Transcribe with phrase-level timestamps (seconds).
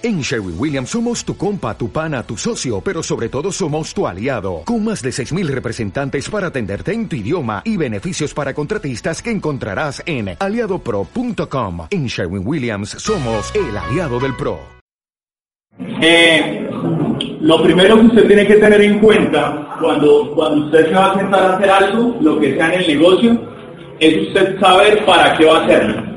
[0.00, 4.06] En Sherwin Williams somos tu compa, tu pana, tu socio, pero sobre todo somos tu
[4.06, 9.20] aliado, con más de 6.000 representantes para atenderte en tu idioma y beneficios para contratistas
[9.20, 11.88] que encontrarás en aliadopro.com.
[11.90, 14.60] En Sherwin Williams somos el aliado del PRO.
[17.40, 21.18] Lo primero que usted tiene que tener en cuenta cuando, cuando usted se va a
[21.18, 23.40] sentar a hacer algo, lo que sea en el negocio,
[23.98, 26.07] es usted saber para qué va a hacerlo.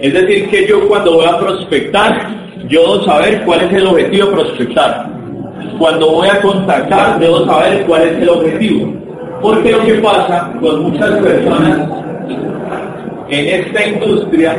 [0.00, 2.26] Es decir, que yo cuando voy a prospectar,
[2.68, 5.10] yo debo saber cuál es el objetivo de prospectar.
[5.78, 8.94] Cuando voy a contactar, debo saber cuál es el objetivo.
[9.42, 11.88] Porque lo que pasa con muchas personas
[13.28, 14.56] en esta industria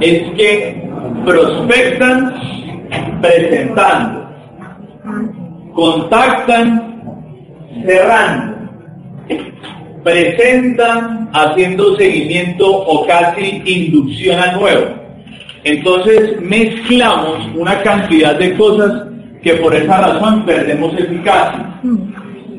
[0.00, 0.90] es que
[1.24, 2.34] prospectan
[3.20, 4.28] presentando,
[5.74, 7.02] contactan
[7.84, 8.56] cerrando
[10.06, 14.86] presentan haciendo seguimiento o casi inducción al nuevo.
[15.64, 19.02] Entonces mezclamos una cantidad de cosas
[19.42, 21.80] que por esa razón perdemos eficacia.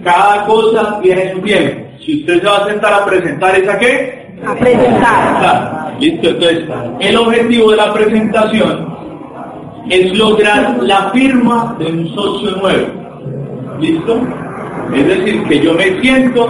[0.04, 1.88] Cada cosa tiene su tiempo.
[2.06, 4.28] Si usted se va a sentar a presentar, ¿es a qué?
[4.46, 5.96] A presentar.
[6.02, 6.66] Listo, entonces
[7.00, 8.94] el objetivo de la presentación
[9.90, 12.88] es lograr la firma de un socio nuevo.
[13.80, 14.20] ¿Listo?
[14.94, 16.50] Es decir, que yo me siento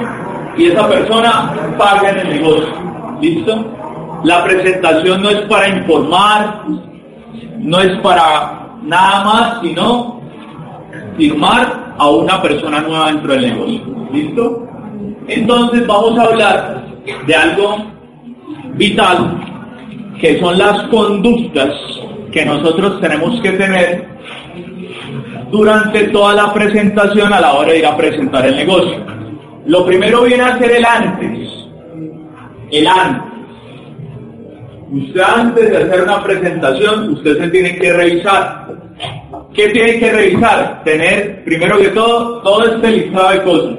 [0.57, 2.67] y esa persona paga en el negocio.
[3.21, 3.65] ¿Listo?
[4.23, 6.63] La presentación no es para informar,
[7.59, 10.19] no es para nada más, sino
[11.17, 13.81] firmar a una persona nueva dentro del negocio.
[14.11, 14.67] ¿Listo?
[15.27, 16.85] Entonces vamos a hablar
[17.25, 17.77] de algo
[18.75, 19.39] vital,
[20.19, 21.69] que son las conductas
[22.31, 24.07] que nosotros tenemos que tener
[25.51, 29.16] durante toda la presentación a la hora de ir a presentar el negocio.
[29.67, 31.49] Lo primero viene a ser el antes.
[32.71, 33.37] El antes.
[34.89, 38.67] Usted antes de hacer una presentación, usted se tiene que revisar.
[39.53, 40.83] ¿Qué tiene que revisar?
[40.85, 43.77] Tener, primero que todo, todo este listado de cosas.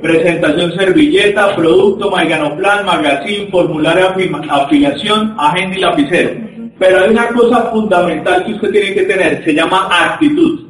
[0.00, 6.30] Presentación, servilleta, producto, plan, magazine, formulario de afiliación, agenda y lapicero.
[6.78, 10.61] Pero hay una cosa fundamental que usted tiene que tener, se llama actitud.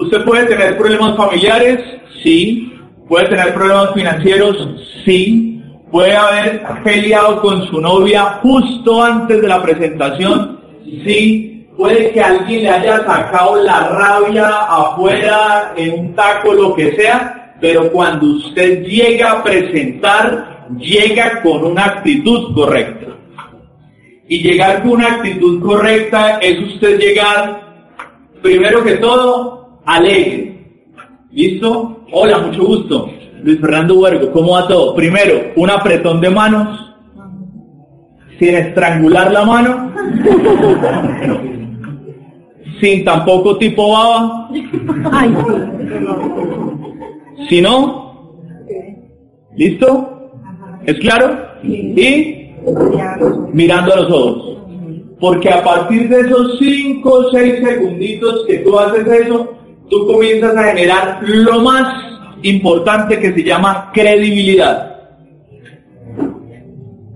[0.00, 1.78] ¿Usted puede tener problemas familiares?
[2.22, 2.72] Sí.
[3.06, 4.68] ¿Puede tener problemas financieros?
[5.04, 5.62] Sí.
[5.90, 10.58] ¿Puede haber peleado con su novia justo antes de la presentación?
[11.04, 11.68] Sí.
[11.76, 17.56] ¿Puede que alguien le haya sacado la rabia afuera en un taco, lo que sea?
[17.60, 23.06] Pero cuando usted llega a presentar, llega con una actitud correcta.
[24.28, 27.60] Y llegar con una actitud correcta es usted llegar,
[28.40, 30.64] primero que todo, alegre.
[31.30, 32.04] ¿Listo?
[32.12, 33.10] Hola, mucho gusto.
[33.42, 34.94] Luis Fernando Huergo, ¿cómo va todo?
[34.94, 36.94] Primero, un apretón de manos,
[38.38, 39.92] sin estrangular la mano,
[42.80, 44.50] sin tampoco tipo baba.
[47.48, 48.36] Si no,
[49.56, 50.30] ¿listo?
[50.84, 51.34] ¿Es claro?
[51.62, 52.50] Y
[53.52, 54.56] mirando a los ojos.
[55.18, 59.50] Porque a partir de esos 5 o 6 segunditos que tú haces eso,
[59.90, 61.92] tú comienzas a generar lo más
[62.42, 64.86] importante que se llama credibilidad.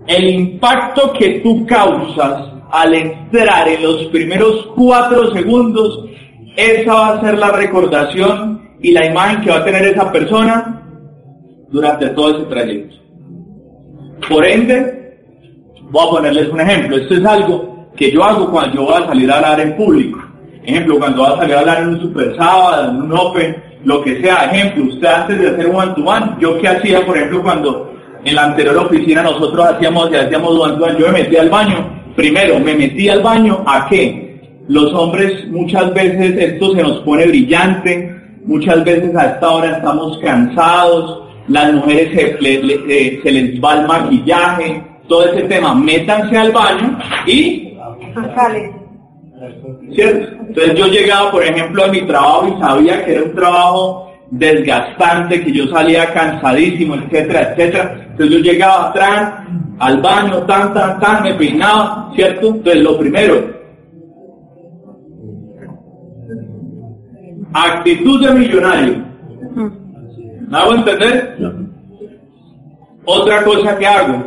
[0.07, 6.05] El impacto que tú causas al entrar en los primeros cuatro segundos,
[6.57, 10.83] esa va a ser la recordación y la imagen que va a tener esa persona
[11.71, 12.97] durante todo ese trayecto.
[14.29, 15.19] Por ende,
[15.91, 16.97] voy a ponerles un ejemplo.
[16.97, 20.24] Esto es algo que yo hago cuando yo voy a salir a hablar en público.
[20.67, 24.03] Ejemplo, cuando vas a salir a hablar en un super sábado, en un open, lo
[24.03, 24.51] que sea.
[24.51, 27.95] Ejemplo, usted antes de hacer un one to one, yo qué hacía, por ejemplo, cuando
[28.25, 32.03] en la anterior oficina nosotros hacíamos, hacíamos one to one, yo me metía al baño.
[32.17, 34.41] Primero, me metí al baño, ¿a qué?
[34.69, 38.15] Los hombres muchas veces esto se nos pone brillante,
[38.45, 45.25] muchas veces a esta hora estamos cansados, las mujeres se, les va el maquillaje, todo
[45.27, 47.75] ese tema, métanse al baño y...
[49.93, 50.37] ¿Cierto?
[50.49, 55.45] Entonces yo llegaba, por ejemplo, a mi trabajo y sabía que era un trabajo desgastante,
[55.45, 58.07] que yo salía cansadísimo, etcétera, etcétera.
[58.11, 59.33] Entonces yo llegaba atrás,
[59.79, 62.49] al baño, tan, tan, tan, me peinaba, ¿cierto?
[62.49, 63.55] Entonces lo primero,
[67.53, 69.05] actitud de millonario.
[70.49, 71.37] ¿Me hago entender?
[73.05, 74.25] Otra cosa que hago,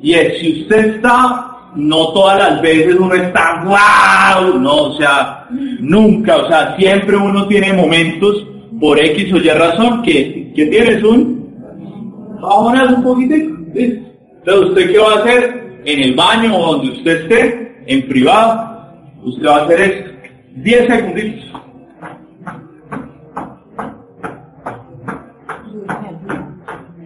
[0.00, 5.46] y es, si usted está no todas las veces uno está wow, no, o sea,
[5.80, 8.46] nunca, o sea, siempre uno tiene momentos
[8.80, 11.44] por X o Y razón que, que tienes un
[12.44, 13.56] bajonas un poquitico.
[13.74, 14.10] ¿listo?
[14.38, 15.64] Entonces, ¿usted qué va a hacer?
[15.84, 18.86] En el baño o donde usted esté, en privado,
[19.22, 20.10] usted va a hacer esto.
[20.56, 21.44] 10 segunditos.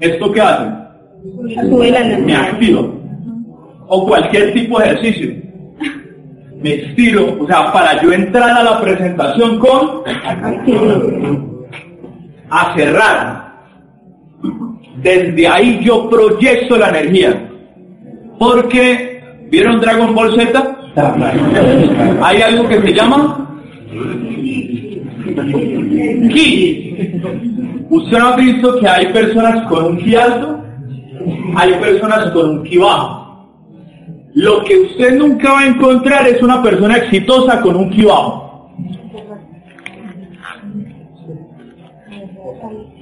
[0.00, 0.70] ¿Esto qué hace?
[1.44, 1.54] Me
[1.98, 2.97] energía.
[3.88, 5.34] O cualquier tipo de ejercicio.
[6.62, 10.02] Me estiro, o sea, para yo entrar a la presentación con
[12.50, 13.48] a cerrar.
[15.02, 17.48] Desde ahí yo proyecto la energía.
[18.38, 20.76] Porque, ¿vieron Dragon Ball Z?
[22.22, 23.48] Hay algo que se llama
[26.32, 26.96] Ki.
[27.90, 30.60] ¿Usted no ha visto que hay personas con un Ki alto?
[31.56, 33.17] Hay personas con un Ki bajo.
[34.34, 38.48] Lo que usted nunca va a encontrar es una persona exitosa con un Ki bajo.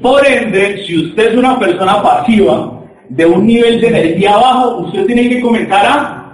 [0.01, 2.77] Por ende, si usted es una persona pasiva,
[3.09, 6.27] de un nivel de energía bajo, usted tiene que comenzar a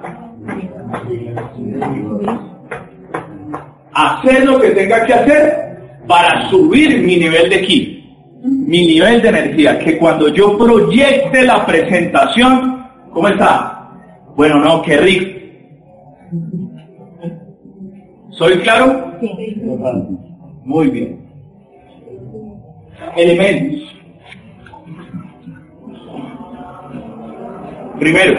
[3.94, 5.62] hacer lo que tenga que hacer
[6.06, 11.64] para subir mi nivel de ki, mi nivel de energía, que cuando yo proyecte la
[11.64, 13.81] presentación, ¿cómo está?
[14.36, 15.40] Bueno, no, qué rico.
[18.30, 19.12] ¿Soy claro?
[20.64, 21.20] Muy bien.
[23.16, 23.82] Elementos.
[27.98, 28.38] Primero,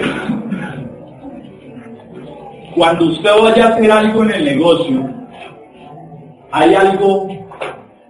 [2.76, 5.10] cuando usted vaya a hacer algo en el negocio,
[6.52, 7.28] hay algo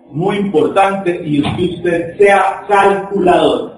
[0.10, 3.73] muy importante y es que usted sea calculador.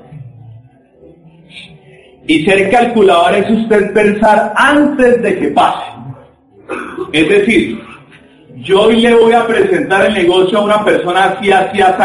[2.28, 5.92] Y ser calculador es usted pensar antes de que pase.
[7.14, 7.80] Es decir,
[8.58, 12.04] yo hoy le voy a presentar el negocio a una persona así, así, así.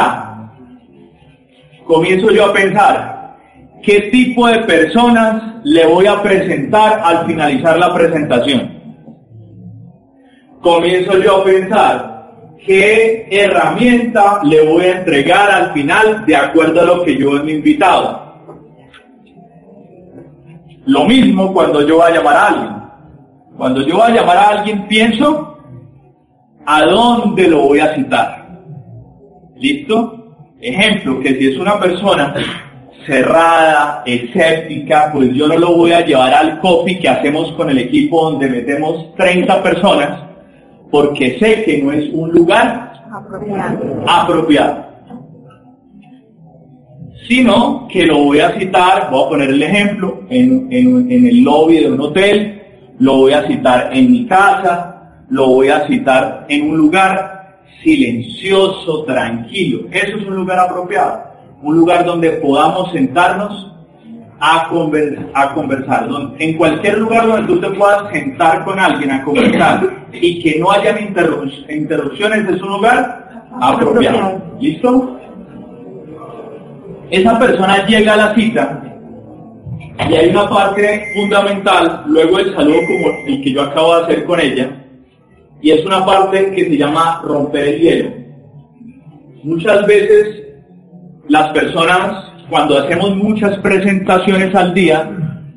[1.86, 3.36] Comienzo yo a pensar,
[3.82, 8.78] ¿qué tipo de personas le voy a presentar al finalizar la presentación?
[10.60, 16.84] Comienzo yo a pensar, ¿qué herramienta le voy a entregar al final de acuerdo a
[16.84, 18.29] lo que yo he invitado?
[20.90, 22.76] Lo mismo cuando yo voy a llamar a alguien.
[23.56, 25.56] Cuando yo voy a llamar a alguien, pienso
[26.66, 28.58] a dónde lo voy a citar.
[29.56, 30.34] ¿Listo?
[30.60, 32.34] Ejemplo, que si es una persona
[33.06, 37.78] cerrada, escéptica, pues yo no lo voy a llevar al coffee que hacemos con el
[37.78, 40.24] equipo donde metemos 30 personas,
[40.90, 44.04] porque sé que no es un lugar Apropiado.
[44.08, 44.89] apropiado.
[47.28, 51.78] Sino que lo voy a citar, voy a poner el ejemplo, en, en- el lobby
[51.78, 52.62] de un hotel,
[52.98, 59.04] lo voy a citar en mi casa, lo voy a citar en un lugar silencioso,
[59.04, 59.80] tranquilo.
[59.92, 61.22] Eso es un lugar apropiado,
[61.62, 63.66] un lugar donde podamos sentarnos
[64.40, 66.08] a, conver- a conversar.
[66.38, 69.82] En cualquier lugar donde tú te puedas sentar con alguien a conversar
[70.12, 74.42] y que no hayan interrup- interrupciones, es un lugar apropiado.
[74.60, 75.19] ¿Listo?
[77.10, 78.82] Esa persona llega a la cita
[80.08, 84.24] y hay una parte fundamental, luego del saludo como el que yo acabo de hacer
[84.24, 84.70] con ella,
[85.60, 88.10] y es una parte que se llama romper el hielo.
[89.42, 90.42] Muchas veces
[91.28, 95.10] las personas, cuando hacemos muchas presentaciones al día,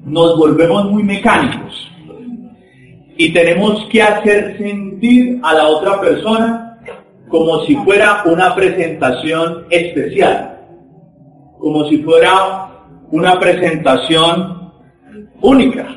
[0.06, 1.92] nos volvemos muy mecánicos
[3.18, 6.80] y tenemos que hacer sentir a la otra persona
[7.30, 10.53] como si fuera una presentación especial,
[11.64, 12.68] como si fuera
[13.10, 14.70] una presentación
[15.40, 15.88] única.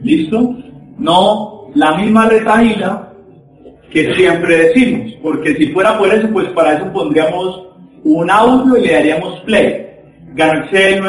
[0.00, 0.54] ¿Listo?
[0.96, 3.08] No la misma retahíla
[3.90, 7.66] que siempre decimos, porque si fuera por eso, pues para eso pondríamos
[8.04, 9.88] un audio y le daríamos play.
[10.34, 11.08] Garcema.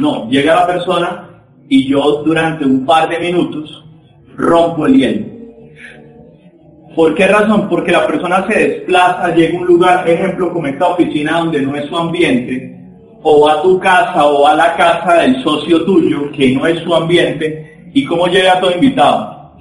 [0.00, 1.28] No, llega la persona
[1.68, 3.84] y yo durante un par de minutos
[4.36, 5.35] rompo el hielo.
[6.96, 7.68] ¿Por qué razón?
[7.68, 11.76] Porque la persona se desplaza, llega a un lugar, ejemplo, como esta oficina donde no
[11.76, 12.74] es su ambiente,
[13.22, 16.94] o a tu casa o a la casa del socio tuyo, que no es su
[16.94, 19.52] ambiente, y cómo llega todo invitado.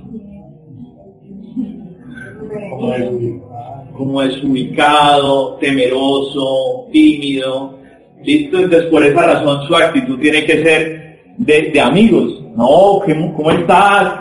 [3.98, 7.80] Como desubicado, temeroso, tímido,
[8.24, 8.60] ¿listo?
[8.60, 14.14] Entonces por esa razón su actitud tiene que ser de, amigos, no, ¿qué- ¿cómo estás?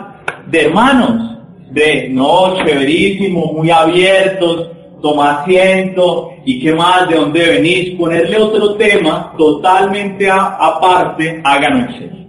[0.49, 1.34] De hermanos,
[1.75, 8.75] de, no, chéverísimo, muy abiertos, toma asiento, y qué más, de dónde venís, ponerle otro
[8.75, 12.25] tema totalmente a- aparte, en serio.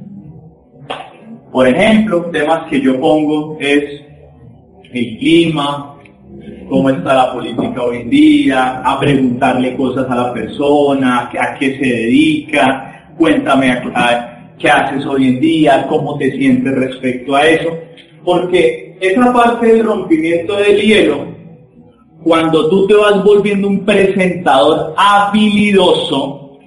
[1.53, 3.85] Por ejemplo, temas que yo pongo es
[4.93, 5.97] el clima,
[6.69, 11.79] cómo está la política hoy en día, a preguntarle cosas a la persona, a qué
[11.79, 17.71] se dedica, cuéntame a, qué haces hoy en día, cómo te sientes respecto a eso,
[18.25, 21.26] porque esa parte del rompimiento del hielo,
[22.23, 26.59] cuando tú te vas volviendo un presentador habilidoso,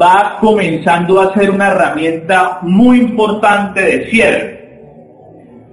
[0.00, 4.60] va comenzando a ser una herramienta muy importante de cierre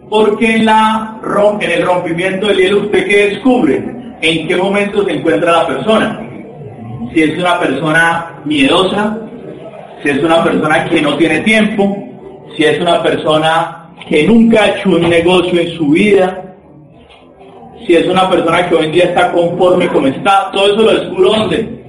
[0.09, 1.19] porque en, la,
[1.59, 3.83] en el rompimiento del hielo usted qué descubre,
[4.21, 6.21] en qué momento se encuentra la persona.
[7.13, 9.17] Si es una persona miedosa,
[10.03, 11.97] si es una persona que no tiene tiempo,
[12.55, 13.76] si es una persona
[14.09, 16.55] que nunca ha hecho un negocio en su vida,
[17.85, 20.93] si es una persona que hoy en día está conforme como está, todo eso lo
[20.93, 21.83] descubro ¿dónde?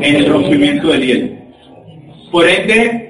[0.00, 1.36] En el rompimiento del hielo.
[2.30, 3.06] Por ende,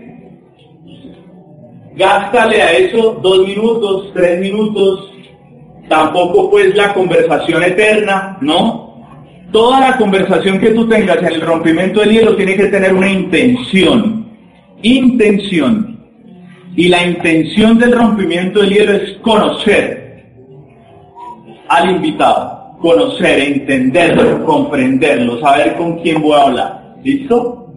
[1.96, 5.10] gástale a eso dos minutos, tres minutos,
[5.88, 9.04] tampoco pues la conversación eterna, ¿no?
[9.52, 13.10] Toda la conversación que tú tengas en el rompimiento del hielo tiene que tener una
[13.10, 14.26] intención,
[14.82, 15.95] intención.
[16.76, 20.24] Y la intención del rompimiento del hielo es conocer
[21.68, 26.96] al invitado, conocer, entenderlo, comprenderlo, saber con quién voy a hablar.
[27.02, 27.72] ¿Listo?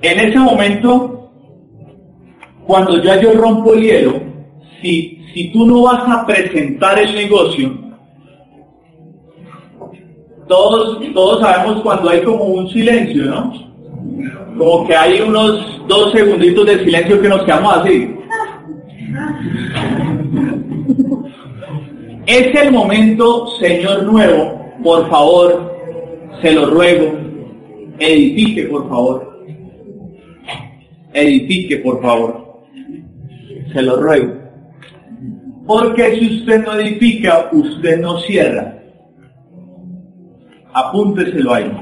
[0.00, 1.16] En ese momento
[2.66, 4.20] cuando ya yo rompo el hielo,
[4.82, 7.72] si, si tú no vas a presentar el negocio,
[10.48, 13.65] todos, todos sabemos cuando hay como un silencio, ¿no?
[14.56, 18.16] Como que hay unos dos segunditos de silencio que nos quedamos así.
[22.26, 25.76] Es el momento, Señor nuevo, por favor,
[26.42, 27.12] se lo ruego,
[27.98, 29.36] edifique, por favor.
[31.12, 32.46] Edifique, por favor
[33.72, 34.34] se lo ruego.
[35.66, 38.78] Porque si usted no edifica, usted no cierra.
[40.72, 41.72] Apúnteselo ahí.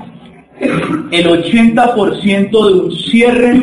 [1.10, 3.62] El 80% de un cierre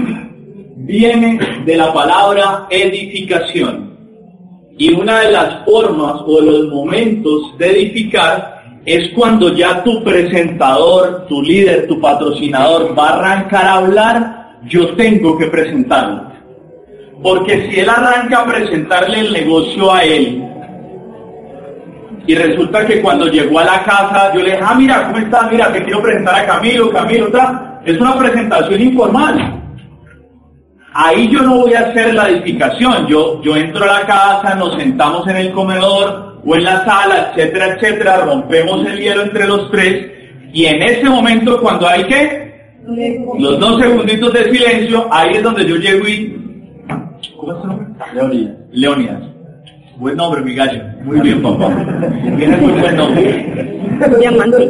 [0.78, 3.92] viene de la palabra edificación.
[4.78, 11.26] Y una de las formas o los momentos de edificar es cuando ya tu presentador,
[11.28, 16.32] tu líder, tu patrocinador va a arrancar a hablar, yo tengo que presentarlo.
[17.22, 20.44] Porque si él arranca a presentarle el negocio a él,
[22.28, 25.52] y resulta que cuando llegó a la casa, yo le dije, ah, mira, ¿cómo estás?
[25.52, 27.82] Mira, te quiero presentar a Camilo, Camilo, está.
[27.86, 29.58] Es una presentación informal.
[30.94, 33.08] Ahí yo no voy a hacer la edificación.
[33.08, 37.32] Yo, yo entro a la casa, nos sentamos en el comedor o en la sala,
[37.32, 40.12] etcétera, etcétera, rompemos el hielo entre los tres,
[40.54, 42.52] y en ese momento, cuando hay que,
[43.38, 46.38] los dos segunditos de silencio, ahí es donde yo llego y
[47.38, 47.88] ¿Cómo es tu nombre?
[48.14, 48.56] Leonidas.
[48.72, 49.22] Leonidas.
[50.02, 50.82] Buen nombre, mi gallo.
[51.04, 51.70] Muy bien, papá.
[52.36, 53.78] Tienes muy buen nombre.
[54.20, 54.70] Diamante.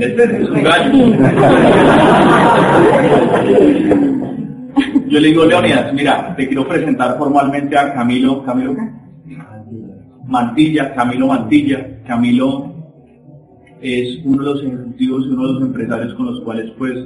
[0.00, 0.92] Este es un gallo.
[5.08, 8.44] Yo le digo, Leonidas, mira, te quiero presentar formalmente a Camilo.
[8.44, 9.34] ¿Camilo qué?
[10.26, 12.02] Mantilla, Camilo Mantilla.
[12.06, 12.74] Camilo
[13.80, 16.98] es uno de los ejecutivos y uno de los empresarios con los cuales, pues,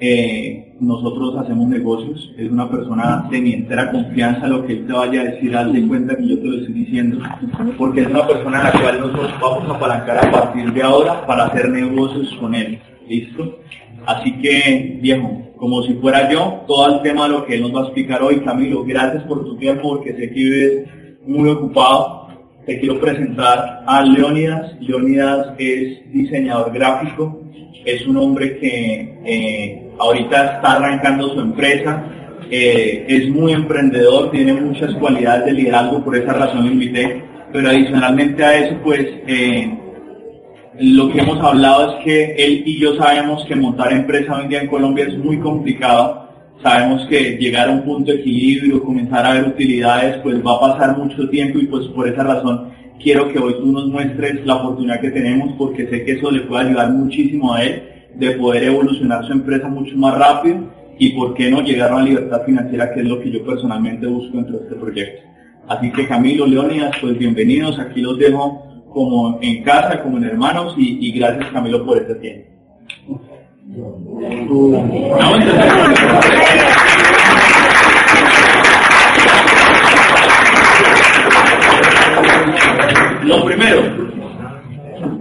[0.00, 4.92] eh, nosotros hacemos negocios, es una persona de mi entera confianza, lo que él te
[4.92, 7.18] vaya a decir, haz de cuenta que yo te lo estoy diciendo,
[7.78, 11.24] porque es una persona a la cual nosotros vamos a apalancar a partir de ahora
[11.26, 12.78] para hacer negocios con él.
[13.08, 13.58] ¿Listo?
[14.06, 17.74] Así que, viejo, como si fuera yo, todo el tema de lo que él nos
[17.74, 20.88] va a explicar hoy, Camilo, gracias por tu tiempo, porque sé que vives
[21.24, 22.28] muy ocupado.
[22.66, 24.74] Te quiero presentar a Leonidas.
[24.80, 27.41] Leonidas es diseñador gráfico,
[27.84, 32.04] es un hombre que eh, ahorita está arrancando su empresa,
[32.50, 37.22] eh, es muy emprendedor, tiene muchas cualidades de liderazgo, por esa razón lo invité,
[37.52, 39.78] pero adicionalmente a eso, pues eh,
[40.78, 44.62] lo que hemos hablado es que él y yo sabemos que montar empresa hoy día
[44.62, 46.21] en Colombia es muy complicado,
[46.62, 50.60] sabemos que llegar a un punto de equilibrio, comenzar a ver utilidades, pues va a
[50.60, 54.56] pasar mucho tiempo y pues por esa razón quiero que hoy tú nos muestres la
[54.56, 57.82] oportunidad que tenemos porque sé que eso le puede ayudar muchísimo a él
[58.14, 62.04] de poder evolucionar su empresa mucho más rápido y por qué no llegar a la
[62.04, 65.22] libertad financiera que es lo que yo personalmente busco dentro de este proyecto.
[65.68, 70.74] Así que Camilo, Leonidas, pues bienvenidos, aquí los dejo como en casa, como en hermanos
[70.76, 72.51] y, gracias Camilo por este tiempo.
[83.22, 83.82] Lo primero,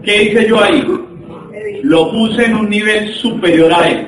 [0.04, 0.84] ¿qué hice yo ahí?
[1.84, 4.08] Lo puse en un nivel superior a él.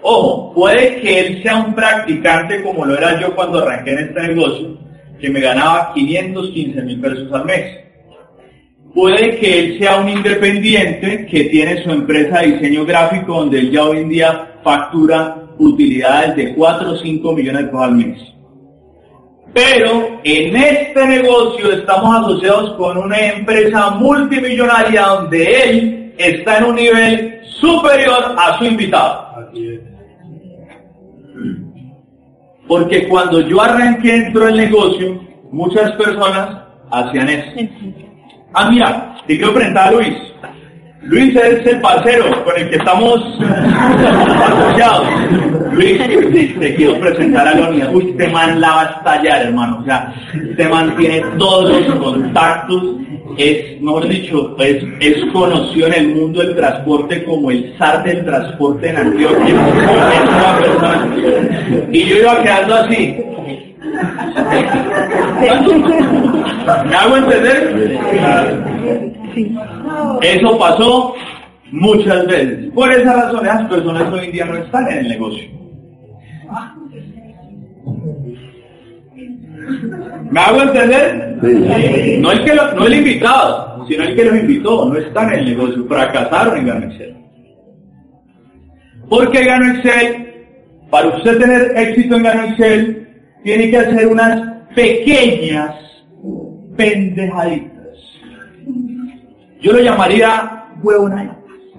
[0.00, 4.22] Ojo, puede que él sea un practicante como lo era yo cuando arranqué en este
[4.28, 4.78] negocio,
[5.20, 7.85] que me ganaba 515 mil pesos al mes.
[8.96, 13.70] Puede que él sea un independiente que tiene su empresa de diseño gráfico donde él
[13.70, 18.18] ya hoy en día factura utilidades de 4 o 5 millones de pesos al mes.
[19.52, 26.74] Pero en este negocio estamos asociados con una empresa multimillonaria donde él está en un
[26.76, 29.26] nivel superior a su invitado.
[32.66, 35.20] Porque cuando yo arranqué dentro del negocio,
[35.52, 38.05] muchas personas hacían eso.
[38.58, 40.14] Ah, mira, te quiero presentar a Luis.
[41.02, 43.22] Luis es el parcero con el que estamos
[44.40, 45.06] asociados.
[45.72, 45.98] Luis,
[46.58, 47.90] te quiero presentar a Leonidas.
[47.92, 49.80] Uy, este man la va a estallar, hermano.
[49.82, 52.82] O sea, este man tiene todos los contactos.
[53.36, 58.24] Es, mejor dicho, es, es conocido en el mundo del transporte como el zar del
[58.24, 59.48] transporte en Antioquia.
[59.48, 61.86] Es una persona.
[61.92, 63.35] Y yo iba quedando así.
[66.88, 67.98] ¿Me hago entender?
[70.22, 71.14] Eso pasó
[71.72, 72.70] muchas veces.
[72.72, 75.48] Por esa razón, las personas hoy en día no están en el negocio.
[80.30, 81.36] ¿Me hago entender?
[82.20, 85.38] No, el que lo- no el invitado, sino el que los invitó, no están en
[85.40, 87.16] el negocio, fracasaron en Gano Excel.
[89.08, 90.26] Porque Gano Excel,
[90.90, 93.05] para usted tener éxito en Gano Excel,
[93.46, 94.42] tiene que hacer unas
[94.74, 95.76] pequeñas
[96.76, 97.96] pendejaditas.
[99.60, 101.38] Yo lo llamaría huevonada.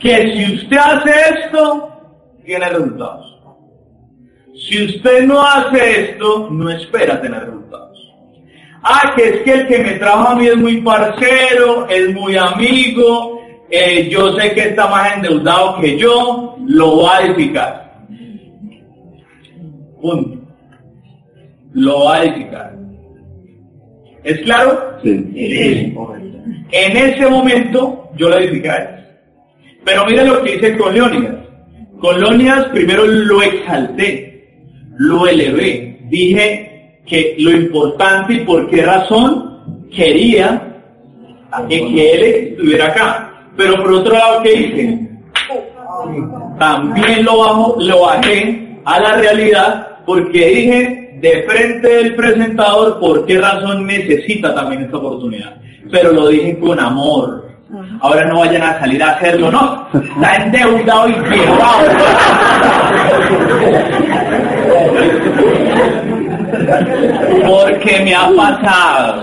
[0.00, 1.92] que si usted hace esto,
[2.46, 3.38] tiene resultados.
[4.54, 7.98] Si usted no hace esto, no espera tener resultados.
[8.82, 12.38] Ah, que es que el que me trajo a mí es muy parcero, es muy
[12.38, 17.89] amigo, eh, yo sé que está más endeudado que yo, lo va a edificar.
[20.00, 20.38] Punto.
[21.72, 22.76] Lo va a edificar.
[24.24, 24.98] ¿Es claro?
[25.02, 25.94] Sí.
[26.72, 28.52] En ese momento yo lo él.
[29.84, 31.36] Pero mire lo que hice con Leónidas.
[32.00, 34.48] Con Leónidas primero lo exalté,
[34.96, 36.00] lo elevé.
[36.08, 40.70] Dije que lo importante y por qué razón quería
[41.68, 43.32] que, que él estuviera acá.
[43.56, 45.10] Pero por otro lado, ¿qué hice?
[46.58, 53.26] También lo, bajo, lo bajé a la realidad porque dije de frente del presentador por
[53.26, 55.54] qué razón necesita también esta oportunidad.
[55.90, 57.48] Pero lo dije con amor.
[58.00, 59.86] Ahora no vayan a salir a hacerlo, no.
[60.16, 61.90] Está endeudado y quebrado.
[67.46, 69.22] Porque me ha pasado.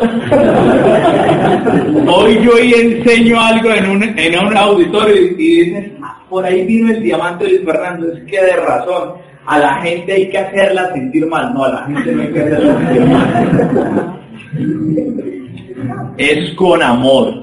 [2.10, 6.46] Hoy yo y enseño algo en un, en un auditorio y, y dices, "Ah, por
[6.46, 9.14] ahí vino el diamante de Luis Fernando, es que de razón,
[9.48, 12.40] a la gente hay que hacerla sentir mal, no, a la gente no hay que
[12.42, 14.20] hacerla sentir mal.
[16.18, 17.34] Es con amor,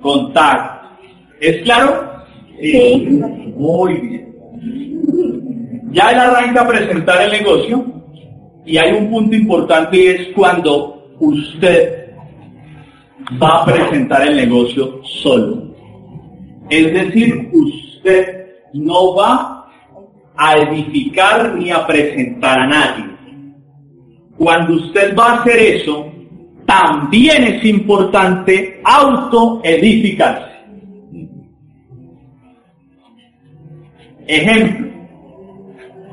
[0.00, 0.88] con tacto.
[1.40, 2.08] ¿Es claro?
[2.60, 3.20] Sí.
[3.56, 4.34] Muy bien.
[5.90, 7.84] Ya él arranca a presentar el negocio
[8.64, 12.12] y hay un punto importante y es cuando usted
[13.42, 15.74] va a presentar el negocio solo.
[16.70, 19.53] Es decir, usted no va
[20.36, 23.04] a edificar ni a presentar a nadie.
[24.36, 26.12] Cuando usted va a hacer eso,
[26.66, 30.54] también es importante autoedificarse.
[34.26, 34.84] Ejemplo,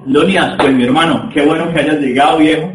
[0.06, 2.72] Lonias, pues mi hermano, qué bueno que hayas llegado, viejo.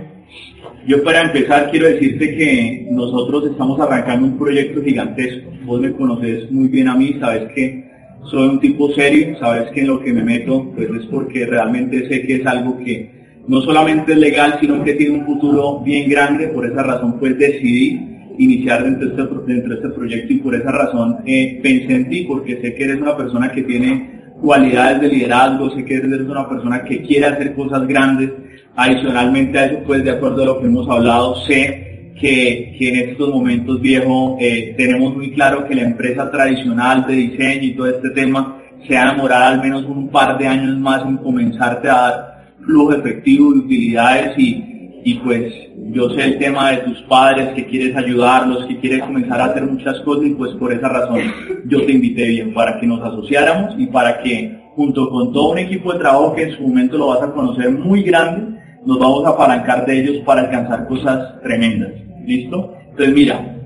[0.87, 5.51] Yo para empezar quiero decirte que nosotros estamos arrancando un proyecto gigantesco.
[5.65, 7.86] Vos me conoces muy bien a mí, sabes que
[8.31, 12.09] soy un tipo serio, sabes que en lo que me meto pues es porque realmente
[12.09, 13.11] sé que es algo que
[13.49, 16.49] no solamente es legal, sino que tiene un futuro bien grande.
[16.49, 18.01] Por esa razón pues decidí
[18.39, 22.61] iniciar dentro de este, este proyecto y por esa razón eh, pensé en ti porque
[22.61, 26.83] sé que eres una persona que tiene cualidades de liderazgo, sé que eres una persona
[26.85, 28.31] que quiere hacer cosas grandes.
[28.79, 31.86] Adicionalmente a eso, pues de acuerdo a lo que hemos hablado, sé
[32.21, 37.15] que, que en estos momentos, viejo, eh, tenemos muy claro que la empresa tradicional de
[37.15, 40.79] diseño y todo este tema se va a demorar al menos un par de años
[40.79, 45.53] más en comenzarte a dar flujo efectivo de utilidades y, y pues
[45.93, 49.65] yo sé el tema de tus padres, que quieres ayudarlos, que quieres comenzar a hacer
[49.65, 51.21] muchas cosas y pues por esa razón
[51.67, 55.59] yo te invité bien para que nos asociáramos y para que junto con todo un
[55.59, 59.25] equipo de trabajo que en su momento lo vas a conocer muy grande, nos vamos
[59.25, 62.06] a apalancar de ellos para alcanzar cosas tremendas.
[62.27, 62.75] ¿Listo?
[62.91, 63.57] Entonces mira,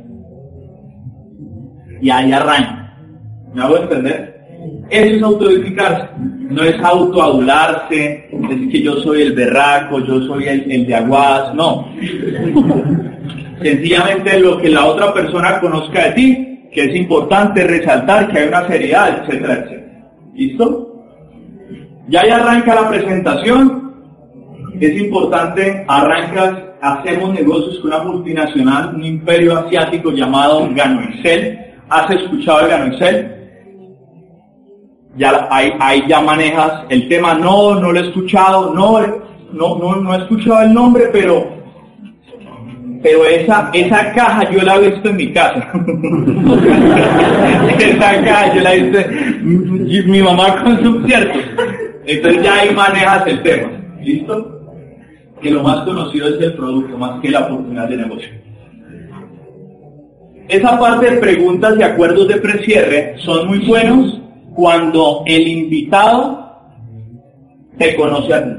[2.00, 2.94] y ahí arranca.
[3.54, 4.30] ¿Me hago entender?
[4.90, 10.70] Eso es autoedificarse, no es autoadularse, decir que yo soy el berraco, yo soy el,
[10.70, 11.88] el de aguas, no.
[13.62, 18.48] sencillamente lo que la otra persona conozca de ti, que es importante resaltar que hay
[18.48, 20.10] una seriedad, etcétera, etcétera.
[20.34, 21.04] ¿Listo?
[22.08, 23.94] Ya ahí arranca la presentación,
[24.80, 31.58] es importante, arrancas, hacemos negocios con una multinacional, un imperio asiático llamado Ganoisel.
[31.88, 33.36] ¿Has escuchado el Ganoisel?
[35.16, 39.00] Ya, ahí, ahí ya manejas el tema, no, no lo he escuchado, no,
[39.52, 41.58] no, no, he escuchado el nombre, pero
[43.02, 45.72] pero esa, esa caja yo la he visto en mi casa.
[47.78, 49.00] esa caja yo la he visto,
[50.06, 51.38] mi mamá con su cierto.
[52.04, 53.70] Entonces ya ahí manejas el tema.
[54.02, 54.59] ¿Listo?
[55.40, 58.30] Que lo más conocido es el producto, más que la oportunidad de negocio.
[60.48, 64.20] Esa parte de preguntas y acuerdos de precierre son muy buenos
[64.54, 66.40] cuando el invitado
[67.78, 68.50] te conoce a ti.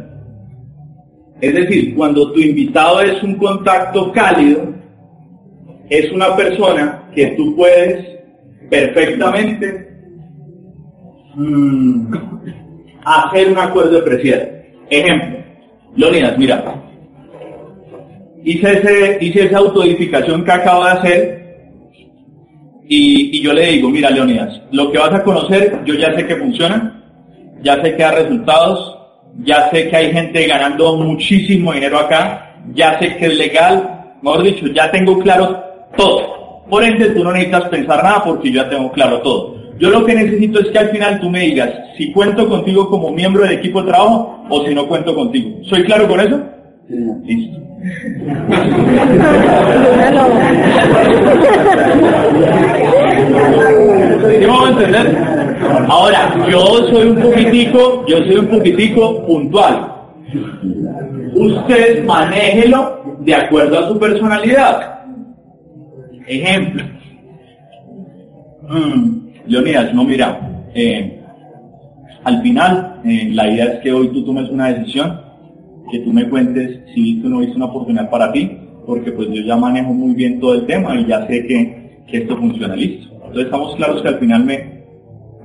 [1.41, 4.73] Es decir, cuando tu invitado es un contacto cálido,
[5.89, 8.07] es una persona que tú puedes
[8.69, 9.89] perfectamente
[11.35, 12.13] mm,
[13.03, 14.73] hacer un acuerdo de precierre.
[14.89, 15.39] Ejemplo,
[15.95, 16.63] Leonidas, mira,
[18.43, 21.41] hice, ese, hice esa autoedificación que acabo de hacer
[22.87, 26.35] y, yo le digo, mira Leonidas, lo que vas a conocer, yo ya sé que
[26.35, 27.01] funciona,
[27.61, 28.97] ya sé que da resultados,
[29.43, 34.43] ya sé que hay gente ganando muchísimo dinero acá, ya sé que es legal, mejor
[34.43, 35.57] dicho, ya tengo claro
[35.95, 36.63] todo.
[36.69, 39.60] Por ende, tú no necesitas pensar nada porque yo ya tengo claro todo.
[39.81, 43.09] Yo lo que necesito es que al final tú me digas si cuento contigo como
[43.09, 45.57] miembro del equipo de trabajo o si no cuento contigo.
[45.63, 46.39] ¿Soy claro con eso?
[47.23, 47.59] Listo.
[54.39, 55.17] ¿Sí vamos a entender?
[55.87, 56.59] Ahora, yo
[56.91, 59.93] soy un poquitico, yo soy un poquitico puntual.
[61.33, 64.99] Usted manéjelo de acuerdo a su personalidad.
[66.27, 66.83] Ejemplo.
[68.69, 71.19] Mm, Leonidas, no mira, eh,
[72.23, 75.19] al final eh, la idea es que hoy tú tomes una decisión,
[75.91, 79.41] que tú me cuentes si tú no viste una oportunidad para ti, porque pues yo
[79.41, 83.11] ya manejo muy bien todo el tema y ya sé que, que esto funciona listo.
[83.13, 84.83] Entonces estamos claros que al final me,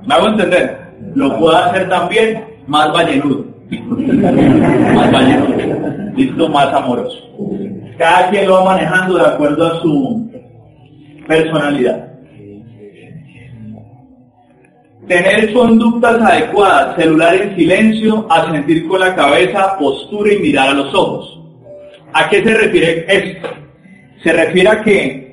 [0.05, 0.77] me hago entender,
[1.15, 3.45] lo puedo hacer también más vallenudo.
[4.95, 5.57] más vallenudo.
[6.15, 7.17] Listo, más amoroso.
[7.97, 10.29] Cada quien lo va manejando de acuerdo a su
[11.27, 12.06] personalidad.
[15.07, 20.93] Tener conductas adecuadas, celular en silencio, asentir con la cabeza, postura y mirar a los
[20.93, 21.39] ojos.
[22.13, 23.47] ¿A qué se refiere esto?
[24.23, 25.27] Se refiere a que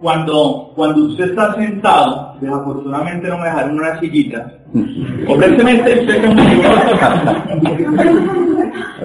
[0.00, 4.50] cuando, cuando usted está sentado, desafortunadamente no me dejaron una sillita,
[5.28, 6.22] honestamente usted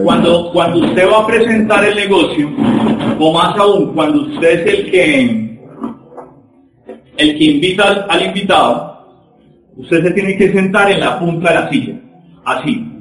[0.03, 2.49] cuando, cuando usted va a presentar el negocio,
[3.19, 5.59] o más aún, cuando usted es el que,
[7.17, 8.94] el que invita al invitado,
[9.77, 11.99] usted se tiene que sentar en la punta de la silla,
[12.45, 12.91] así.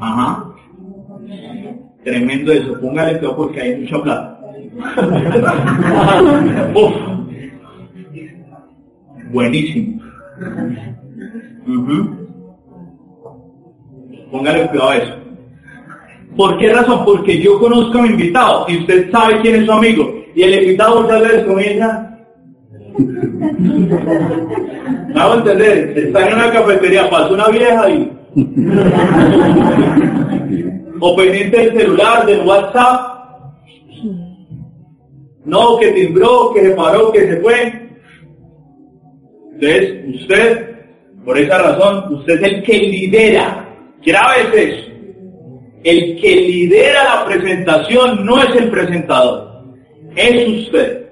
[0.00, 0.44] Ajá.
[2.04, 4.40] Tremendo eso, póngale todo porque hay mucha plata.
[6.74, 6.94] Uf.
[9.32, 10.00] Buenísimo.
[14.30, 15.14] Póngale cuidado a eso.
[16.36, 17.04] ¿Por qué razón?
[17.04, 20.15] Porque yo conozco a mi invitado y usted sabe quién es su amigo.
[20.36, 22.18] Y el invitado muchas veces comienza.
[25.08, 25.98] ¿Me hago entender?
[25.98, 28.12] Está en una cafetería, pasó una vieja y
[31.00, 33.16] o pendiente del celular, del WhatsApp.
[35.46, 37.88] No, que timbró, que se paró, que se fue.
[39.54, 40.76] Entonces, usted,
[41.24, 43.68] por esa razón, usted es el que lidera.
[44.04, 44.90] Grave es eso.
[45.82, 49.55] El que lidera la presentación no es el presentador,
[50.16, 51.06] es usted.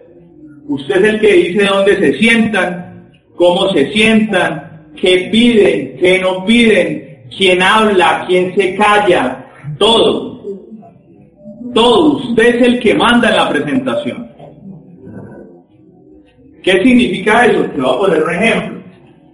[0.67, 6.45] Usted es el que dice dónde se sientan, cómo se sientan, qué piden, qué no
[6.45, 9.47] piden, quién habla, quién se calla,
[9.79, 10.43] todo.
[11.75, 12.17] Todo.
[12.17, 14.31] Usted es el que manda en la presentación.
[16.63, 17.63] ¿Qué significa eso?
[17.65, 18.83] Te voy a poner un ejemplo.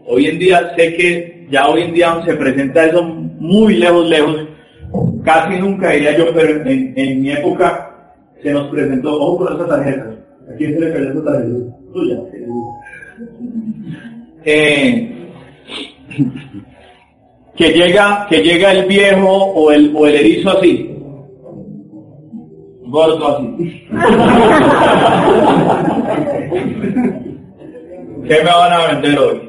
[0.06, 4.48] Hoy en día sé que ya hoy en día se presenta eso muy lejos, lejos.
[5.24, 7.89] Casi nunca diría yo, pero en, mi época
[8.42, 10.10] se nos presentó, ojo con esa tarjeta.
[10.50, 11.76] ¿A quién se le cayó esa tarjeta?
[11.92, 12.18] Tuya.
[14.44, 15.28] Eh,
[17.56, 20.96] que llega, que llega el viejo o el, o el erizo así,
[22.86, 23.86] gordo así.
[28.26, 29.40] ¿Qué me van a vender hoy?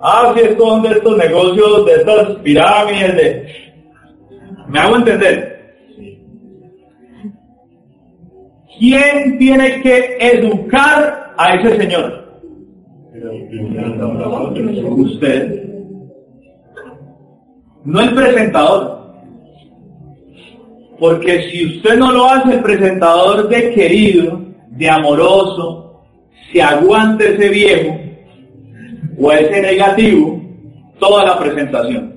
[0.00, 3.71] Ah, son de estos negocios, de estas pirámides, de...
[4.72, 5.74] ¿Me hago entender?
[8.78, 12.40] ¿Quién tiene que educar a ese señor?
[14.96, 15.62] Usted.
[17.84, 19.02] No el presentador.
[20.98, 26.02] Porque si usted no lo hace, el presentador de querido, de amoroso,
[26.50, 27.98] se aguante ese viejo
[29.18, 30.40] o ese negativo
[30.98, 32.11] toda la presentación.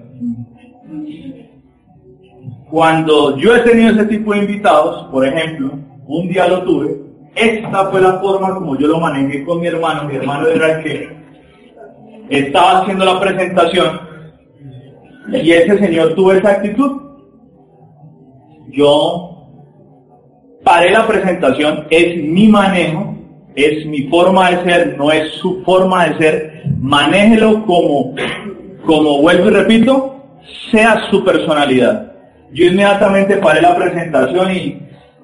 [2.75, 6.93] Cuando yo he tenido ese tipo de invitados, por ejemplo, un día lo tuve,
[7.33, 10.09] esta fue la forma como yo lo manejé con mi hermano.
[10.09, 11.09] Mi hermano era el que
[12.27, 13.97] estaba haciendo la presentación
[15.41, 17.01] y ese señor tuvo esa actitud.
[18.67, 19.47] Yo
[20.65, 23.15] paré la presentación, es mi manejo,
[23.55, 26.63] es mi forma de ser, no es su forma de ser.
[26.77, 28.13] Manéjelo como,
[28.85, 30.25] como vuelvo y repito,
[30.71, 32.14] sea su personalidad.
[32.55, 34.79] Yo inmediatamente paré la presentación y,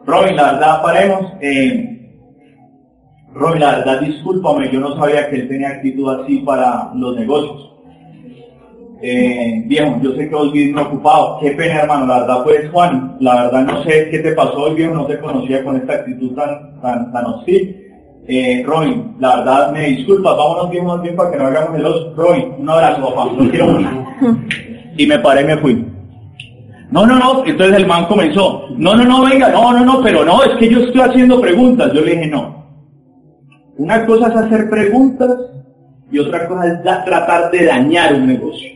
[0.06, 1.32] Robin, la verdad, paremos.
[1.40, 1.98] Eh,
[3.34, 7.72] Robin, la verdad, discúlpame, yo no sabía que él tenía actitud así para los negocios.
[9.02, 11.40] Eh, viejo, yo sé que vos vivís ocupado.
[11.40, 12.06] Qué pena, hermano.
[12.06, 14.94] La verdad, pues, Juan, la verdad no sé qué te pasó hoy, viejo.
[14.94, 17.78] No te conocía con esta actitud tan, tan, tan hostil.
[18.28, 20.36] Eh, Robin, la verdad, me disculpas.
[20.36, 22.14] Vámonos bien, más bien para que no hagamos el oso.
[22.14, 23.32] Robin, un abrazo, papá.
[23.38, 24.06] Lo quiero mucho.
[24.98, 25.91] Y me paré y me fui.
[26.92, 27.46] No, no, no.
[27.46, 28.68] Entonces el man comenzó.
[28.78, 29.50] No, no, no, venga.
[29.50, 30.04] No, no, no.
[30.04, 31.92] Pero no, es que yo estoy haciendo preguntas.
[31.94, 32.62] Yo le dije, no.
[33.78, 35.30] Una cosa es hacer preguntas
[36.12, 38.70] y otra cosa es tratar de dañar un negocio.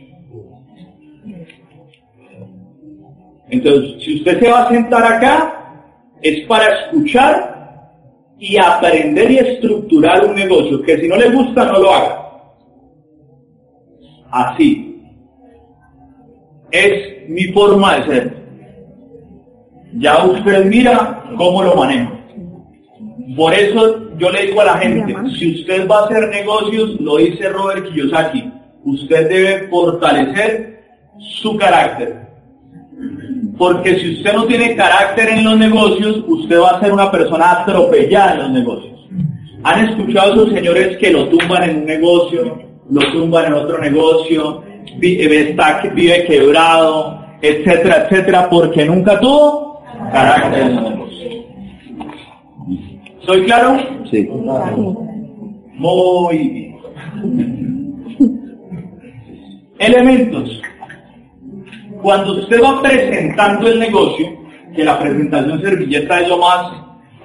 [3.48, 5.56] Entonces, si usted se va a sentar acá,
[6.22, 7.54] es para escuchar
[8.38, 12.22] y aprender y estructurar un negocio, que si no le gusta, no lo haga.
[14.30, 15.00] Así.
[16.72, 18.36] Es mi forma de ser.
[19.98, 22.12] Ya usted mira cómo lo manejo.
[23.36, 27.16] Por eso yo le digo a la gente, si usted va a hacer negocios, lo
[27.16, 28.50] dice Robert Kiyosaki,
[28.84, 30.84] usted debe fortalecer
[31.18, 32.26] su carácter
[33.58, 37.62] porque si usted no tiene carácter en los negocios, usted va a ser una persona
[37.62, 39.08] atropellada en los negocios.
[39.62, 42.58] ¿Han escuchado a esos señores que lo tumban en un negocio,
[42.90, 44.62] lo tumban en otro negocio,
[45.00, 50.72] está, vive quebrado, etcétera, etcétera, porque nunca tuvo carácter?
[53.20, 53.78] ¿Soy claro?
[54.10, 54.28] Sí.
[55.74, 56.76] Muy bien.
[59.78, 60.62] Elementos
[62.02, 64.28] cuando usted va presentando el negocio,
[64.74, 66.72] que la presentación servilleta es lo más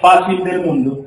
[0.01, 1.00] fácil del mundo,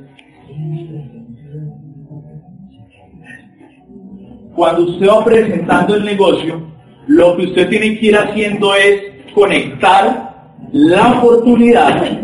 [4.55, 6.63] cuando usted va presentando el negocio,
[7.07, 9.03] lo que usted tiene que ir haciendo es
[9.35, 10.35] conectar
[10.73, 12.21] la oportunidad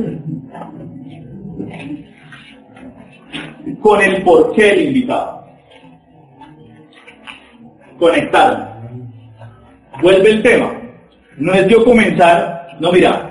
[3.81, 5.45] con el porqué del invitado.
[7.99, 8.81] Conectar.
[10.01, 10.73] Vuelve el tema.
[11.37, 13.30] No es yo comenzar, no mira,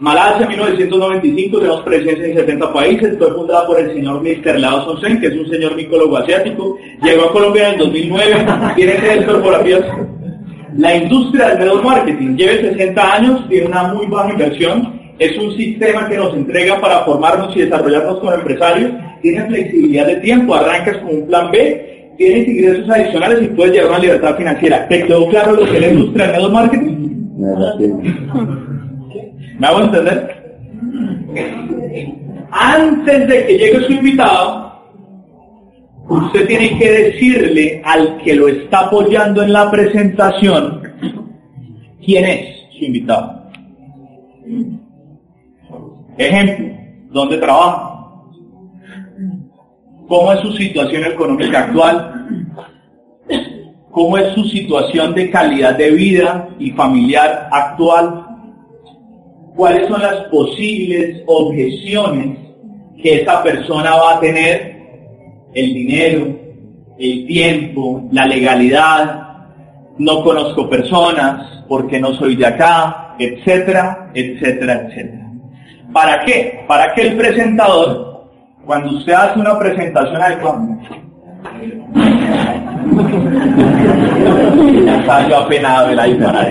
[0.00, 4.58] Malasia 1995, tenemos presencia en 70 países, fue fundada por el señor Mr.
[4.58, 8.92] Lao Sonsen, que es un señor micólogo asiático, llegó a Colombia en el 2009, tiene
[8.94, 9.82] tres corporativas.
[10.78, 15.54] La industria del network marketing lleva 60 años, tiene una muy baja inversión, es un
[15.54, 20.96] sistema que nos entrega para formarnos y desarrollarnos como empresarios, tiene flexibilidad de tiempo, arrancas
[20.96, 24.88] con un plan B, tienes ingresos adicionales y puedes llevar una libertad financiera.
[24.88, 26.96] ¿Te quedó claro lo que es la industria del network marketing?
[29.60, 30.58] ¿Me hago entender?
[32.50, 34.72] Antes de que llegue su invitado,
[36.08, 40.80] usted tiene que decirle al que lo está apoyando en la presentación
[42.02, 43.50] quién es su invitado.
[46.16, 46.66] Ejemplo,
[47.10, 47.98] ¿dónde trabaja?
[50.08, 52.16] ¿Cómo es su situación económica actual?
[53.90, 58.29] cómo es su situación de calidad de vida y familiar actual,
[59.54, 62.38] cuáles son las posibles objeciones
[63.02, 64.80] que esa persona va a tener,
[65.54, 66.26] el dinero,
[66.98, 69.26] el tiempo, la legalidad,
[69.98, 75.30] no conozco personas, porque no soy de acá, etcétera, etcétera, etcétera.
[75.92, 76.64] ¿Para qué?
[76.66, 78.30] Para que el presentador,
[78.64, 80.68] cuando usted hace una presentación adecuada,
[84.96, 86.48] estaba yo apenado de la Para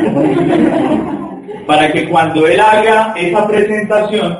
[1.77, 4.37] que cuando él haga esa presentación,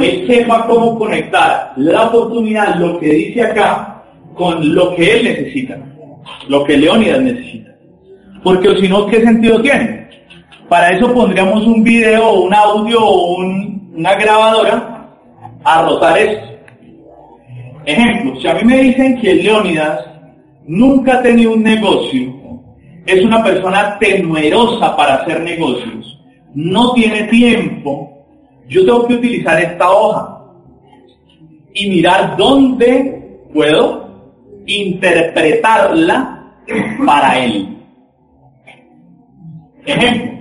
[0.00, 4.02] él sepa cómo conectar la oportunidad, lo que dice acá,
[4.34, 5.78] con lo que él necesita.
[6.48, 7.70] lo que Leónidas necesita.
[8.42, 10.08] Porque si no, ¿qué sentido tiene?
[10.68, 15.08] Para eso pondríamos un video, un audio o una grabadora
[15.64, 16.46] a rotar esto.
[17.84, 20.04] Ejemplo, si a mí me dicen que Leónidas
[20.66, 22.32] nunca ha tenido un negocio,
[23.06, 26.01] es una persona temerosa para hacer negocios,
[26.54, 28.24] no tiene tiempo,
[28.68, 30.44] yo tengo que utilizar esta hoja
[31.74, 34.02] y mirar dónde puedo
[34.66, 36.54] interpretarla
[37.04, 37.68] para él.
[39.86, 40.32] Ejemplo.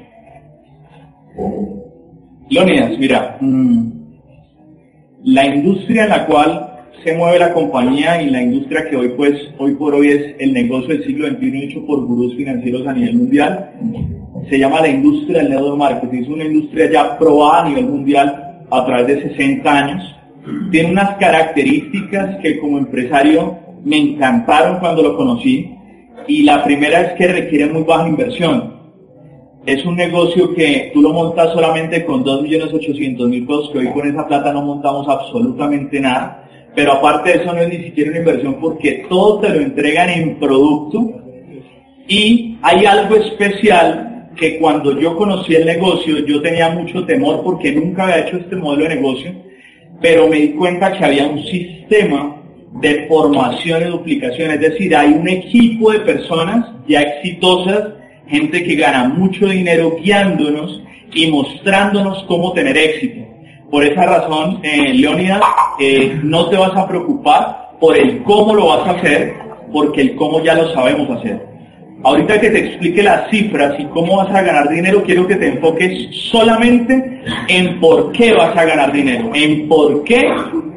[2.50, 3.91] Leonidas, mira, mm,
[5.24, 6.71] la industria en la cual
[7.04, 10.54] se mueve la compañía y la industria que hoy pues hoy por hoy es el
[10.54, 13.71] negocio del siglo XXI hecho por gurús financieros a nivel mundial
[14.49, 18.65] se llama la industria del network marketing es una industria ya probada a nivel mundial
[18.69, 20.15] a través de 60 años
[20.71, 25.75] tiene unas características que como empresario me encantaron cuando lo conocí
[26.27, 28.82] y la primera es que requiere muy baja inversión
[29.65, 34.27] es un negocio que tú lo montas solamente con 2.800.000 pesos, que hoy con esa
[34.27, 36.49] plata no montamos absolutamente nada.
[36.73, 40.10] Pero aparte de eso no es ni siquiera una inversión porque todo te lo entregan
[40.10, 41.12] en producto
[42.08, 47.72] y hay algo especial que cuando yo conocí el negocio yo tenía mucho temor porque
[47.72, 49.32] nunca había hecho este modelo de negocio,
[50.02, 52.38] pero me di cuenta que había un sistema
[52.82, 57.89] de formación y duplicación, es decir, hay un equipo de personas ya exitosas,
[58.28, 60.82] gente que gana mucho dinero guiándonos
[61.13, 63.28] y mostrándonos cómo tener éxito.
[63.70, 65.41] Por esa razón, eh, Leonidas,
[65.80, 69.34] eh, no te vas a preocupar por el cómo lo vas a hacer,
[69.72, 71.50] porque el cómo ya lo sabemos hacer.
[72.04, 75.49] Ahorita que te explique las cifras y cómo vas a ganar dinero, quiero que te
[75.49, 80.27] enfoques solamente en por qué vas a ganar dinero, en por qué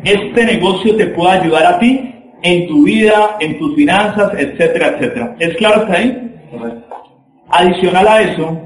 [0.05, 5.37] este negocio te puede ayudar a ti en tu vida, en tus finanzas, etcétera, etcétera.
[5.39, 6.31] ¿Es claro hasta ahí?
[7.49, 8.61] Adicional a eso,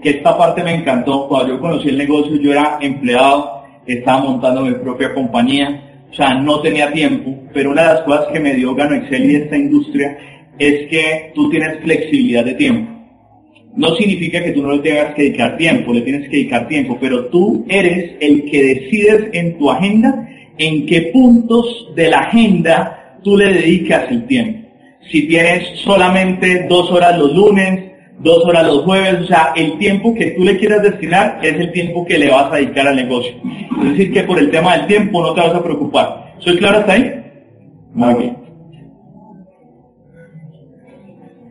[0.00, 1.26] que esta parte me encantó.
[1.26, 6.34] Cuando yo conocí el negocio, yo era empleado, estaba montando mi propia compañía, o sea,
[6.34, 9.56] no tenía tiempo, pero una de las cosas que me dio Gano Excel y esta
[9.56, 10.16] industria
[10.58, 12.92] es que tú tienes flexibilidad de tiempo.
[13.74, 16.98] No significa que tú no le tengas que dedicar tiempo, le tienes que dedicar tiempo,
[17.00, 23.18] pero tú eres el que decides en tu agenda en qué puntos de la agenda
[23.22, 24.68] tú le dedicas el tiempo.
[25.10, 30.14] Si tienes solamente dos horas los lunes, dos horas los jueves, o sea, el tiempo
[30.14, 33.32] que tú le quieras destinar es el tiempo que le vas a dedicar al negocio.
[33.82, 36.34] Es decir, que por el tema del tiempo no te vas a preocupar.
[36.38, 37.14] ¿Soy claro hasta ahí?
[37.94, 38.37] Muy bien.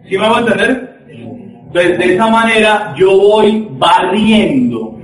[0.10, 0.98] ¿Sí me va a entender?
[1.68, 4.98] Entonces, de esa manera yo voy barriendo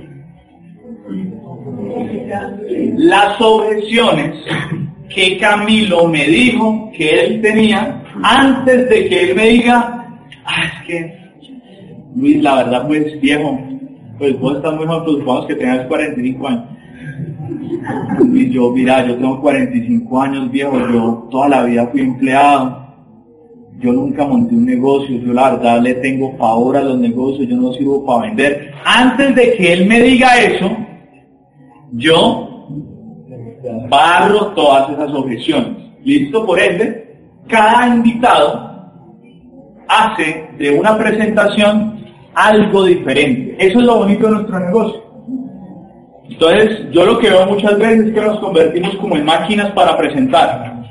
[2.96, 4.34] las objeciones
[5.08, 10.06] que Camilo me dijo que él tenía antes de que él me diga,
[10.44, 11.24] ah, es que
[12.16, 13.58] Luis, la verdad, pues viejo,
[14.18, 16.64] pues vos estás muy joven, pues que tengas 45 años.
[18.32, 22.83] Y yo, mira, yo tengo 45 años, viejo, yo toda la vida fui empleado,
[23.80, 27.56] yo nunca monté un negocio, yo la verdad le tengo favor a los negocios, yo
[27.56, 28.72] no sirvo para vender.
[28.84, 30.70] Antes de que él me diga eso,
[31.92, 32.68] yo
[33.88, 35.70] barro todas esas objeciones.
[36.04, 36.44] ¿Listo?
[36.44, 37.16] Por ende,
[37.48, 38.92] cada invitado
[39.88, 43.56] hace de una presentación algo diferente.
[43.58, 45.04] Eso es lo bonito de nuestro negocio.
[46.28, 49.96] Entonces, yo lo que veo muchas veces es que nos convertimos como en máquinas para
[49.96, 50.82] presentar.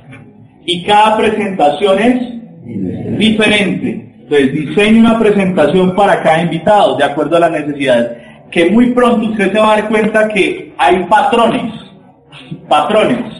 [0.65, 2.33] Y cada presentación es
[2.65, 4.13] diferente.
[4.21, 8.17] Entonces, diseño una presentación para cada invitado, de acuerdo a las necesidades.
[8.51, 11.73] Que muy pronto usted se va a dar cuenta que hay patrones.
[12.67, 13.33] Patrones.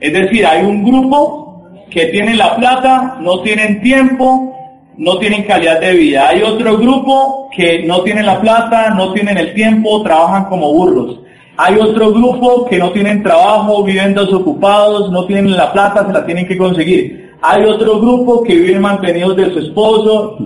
[0.00, 4.56] Es decir, hay un grupo que tiene la plata, no tienen tiempo,
[4.96, 6.28] no tienen calidad de vida.
[6.28, 11.20] Hay otro grupo que no tienen la plata, no tienen el tiempo, trabajan como burros.
[11.56, 16.24] Hay otro grupo que no tienen trabajo, viven desocupados, no tienen la plata, se la
[16.24, 17.21] tienen que conseguir.
[17.42, 20.38] Hay otro grupo que viven mantenidos de su esposo.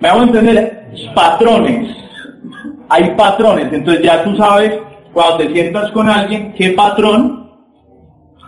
[0.00, 1.96] Me hago entender, patrones.
[2.88, 3.72] Hay patrones.
[3.72, 4.72] Entonces ya tú sabes,
[5.12, 7.48] cuando te sientas con alguien, qué patrón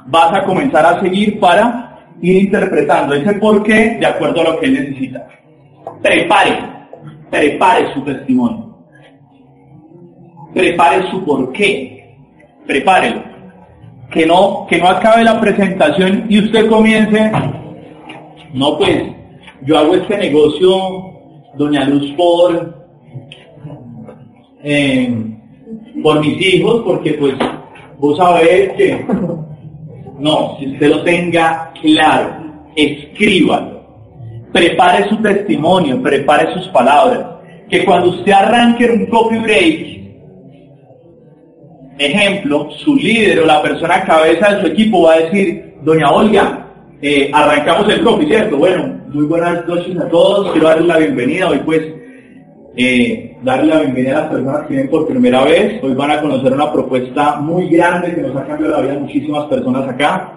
[0.06, 4.60] vas a comenzar a seguir para ir interpretando ese por qué de acuerdo a lo
[4.60, 5.26] que él necesita.
[6.02, 6.58] Prepare,
[7.30, 8.76] prepare su testimonio.
[10.52, 12.16] Prepare su por qué.
[12.66, 13.22] Prepárelo.
[14.10, 17.32] Que no, que no acabe la presentación y usted comience,
[18.54, 19.02] no pues,
[19.62, 20.76] yo hago este negocio,
[21.56, 22.86] doña Luz, por,
[24.62, 25.12] eh,
[26.02, 27.34] por mis hijos, porque pues
[27.98, 29.04] vos sabés que
[30.20, 32.36] no, si usted lo tenga claro,
[32.76, 33.82] escríbalo.
[34.52, 37.26] prepare su testimonio, prepare sus palabras.
[37.68, 39.94] Que cuando usted arranque un copy break,
[41.98, 46.63] ejemplo, su líder o la persona cabeza de su equipo va a decir, doña Olga,
[47.02, 48.56] eh, arrancamos el copy, ¿cierto?
[48.56, 51.82] Bueno, muy buenas noches a todos, quiero darles la bienvenida, hoy pues
[52.76, 56.20] eh, darle la bienvenida a las personas que vienen por primera vez, hoy van a
[56.20, 60.32] conocer una propuesta muy grande que nos ha cambiado la vida a muchísimas personas acá.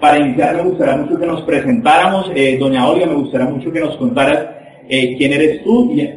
[0.00, 3.80] Para iniciar me gustaría mucho que nos presentáramos, eh, doña Olga, me gustaría mucho que
[3.80, 4.46] nos contaras
[4.88, 6.08] eh, quién eres tú y,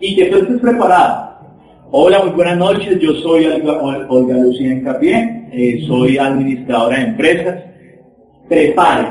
[0.00, 1.24] y que tú estés preparada
[1.96, 2.98] Hola, muy buenas noches.
[2.98, 7.62] Yo soy Olga, Lucía Encapié, eh, soy administradora de empresas.
[8.48, 9.06] Prepare,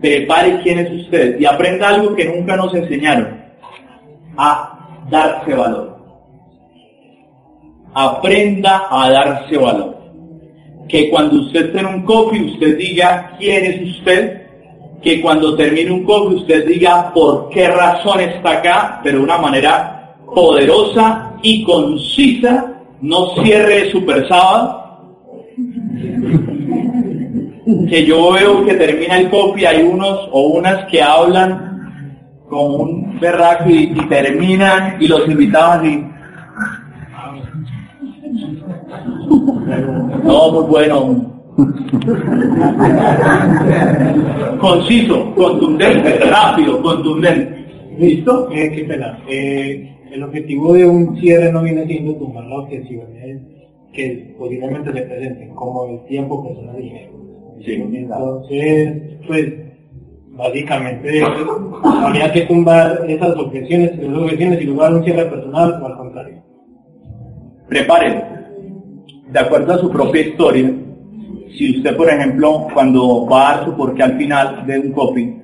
[0.00, 3.38] prepare quién es usted y aprenda algo que nunca nos enseñaron,
[4.36, 4.78] a
[5.10, 5.98] darse valor.
[7.94, 9.96] Aprenda a darse valor.
[10.88, 14.42] Que cuando usted tenga un copy, usted diga quién es usted.
[15.02, 19.38] Que cuando termine un copy, usted diga por qué razón está acá, pero de una
[19.38, 24.84] manera poderosa y concisa, no cierre super sábado.
[27.88, 31.66] Que yo veo que termina el copy, hay unos o unas que hablan
[32.48, 36.02] con un berraco y, terminan y los invitados así.
[40.24, 41.34] No, muy bueno.
[44.60, 47.66] Conciso, contundente, rápido, contundente.
[47.98, 48.48] ¿Listo?
[48.50, 49.18] Eh, qué pena.
[49.28, 53.42] Eh, el objetivo de un cierre no viene siendo tumbar las objeciones
[53.92, 57.27] que posiblemente se presenten, como el tiempo, personal y dinero.
[57.64, 59.52] Sí, Entonces, pues,
[60.38, 61.22] básicamente
[61.82, 66.42] habría que tumbar esas objeciones, esas objeciones y lugar un cierre personal o al contrario.
[67.68, 68.22] Preparen,
[69.30, 70.72] de acuerdo a su propia historia,
[71.56, 75.36] si usted, por ejemplo, cuando va a dar su porqué al final de un copy,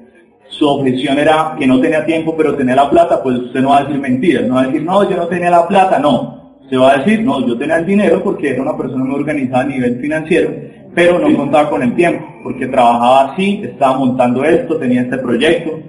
[0.49, 3.79] su objeción era que no tenía tiempo pero tenía la plata, pues usted no va
[3.79, 6.59] a decir mentiras, no va a decir, no, yo no tenía la plata, no.
[6.71, 9.65] Se va a decir, no, yo tenía el dinero porque era una persona muy organizada
[9.65, 10.51] a nivel financiero,
[10.95, 15.81] pero no contaba con el tiempo, porque trabajaba así, estaba montando esto, tenía este proyecto,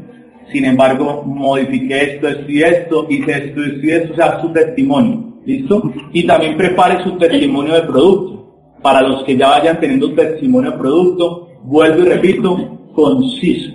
[0.51, 4.49] sin embargo, modifiqué esto, esto y esto, hice esto, esto y esto, o sea, su
[4.51, 5.91] testimonio, ¿listo?
[6.13, 8.33] Y también prepare su testimonio de producto.
[8.81, 13.71] Para los que ya vayan teniendo testimonio de producto, vuelvo y repito, conciso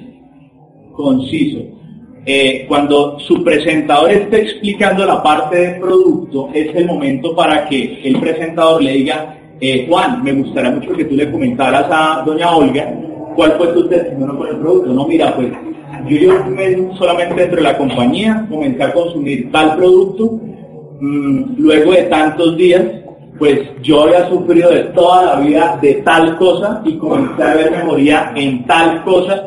[1.00, 1.60] conciso.
[2.26, 8.02] Eh, cuando su presentador esté explicando la parte de producto, es el momento para que
[8.04, 12.54] el presentador le diga, eh, Juan, me gustaría mucho que tú le comentaras a doña
[12.54, 12.94] Olga
[13.36, 14.92] cuál fue tu testimonio con el producto.
[14.92, 15.48] No, mira, pues
[16.08, 20.40] yo llevo solamente dentro de la compañía, comencé a consumir tal producto,
[21.00, 22.82] mm, luego de tantos días,
[23.38, 27.70] pues yo había sufrido de toda la vida de tal cosa y comencé a ver
[27.70, 29.46] mejoría en tal cosa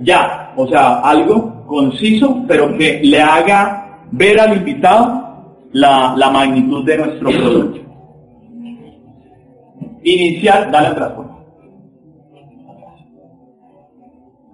[0.00, 6.84] ya, o sea, algo conciso, pero que le haga ver al invitado la, la magnitud
[6.84, 7.83] de nuestro producto.
[10.04, 11.12] Iniciar, dale atrás.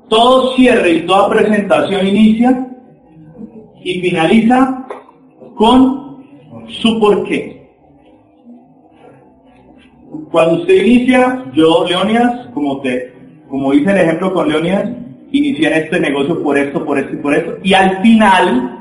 [0.09, 2.69] Todo cierre y toda presentación inicia
[3.83, 4.87] y finaliza
[5.57, 6.25] con
[6.69, 7.69] su porqué.
[10.31, 13.13] Cuando usted inicia, yo, Leonidas, como te,
[13.49, 14.89] como hice el ejemplo con Leonidas,
[15.33, 17.57] iniciar este negocio por esto, por esto y por esto.
[17.65, 18.79] Y al final,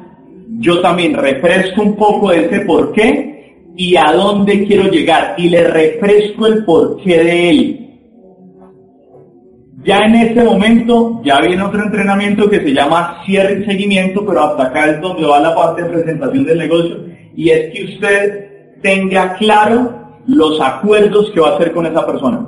[0.59, 3.38] yo también refresco un poco ese por qué
[3.79, 5.35] y a dónde quiero llegar.
[5.37, 7.89] Y le refresco el porqué de él.
[9.85, 14.43] Ya en este momento, ya viene otro entrenamiento que se llama cierre y seguimiento, pero
[14.43, 17.05] hasta acá es donde va la parte de presentación del negocio.
[17.37, 22.45] Y es que usted tenga claro los acuerdos que va a hacer con esa persona.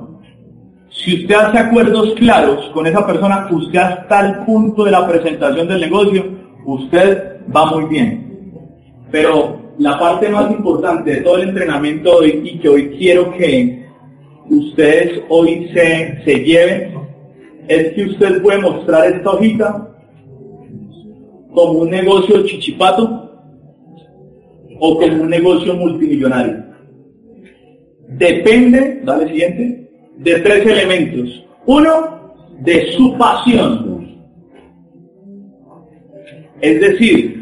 [0.90, 5.66] Si usted hace acuerdos claros con esa persona, usted hasta el punto de la presentación
[5.70, 6.26] del negocio,
[6.66, 8.52] usted va muy bien.
[9.10, 13.84] Pero la parte más importante de todo el entrenamiento hoy y que hoy quiero que
[14.48, 16.94] ustedes hoy se, se lleven
[17.68, 19.90] es que usted puede mostrar esta hojita
[21.52, 23.28] como un negocio chichipato
[24.80, 26.64] o como un negocio multimillonario.
[28.08, 31.44] Depende, dale siguiente, de tres elementos.
[31.66, 34.16] Uno, de su pasión.
[36.62, 37.41] Es decir,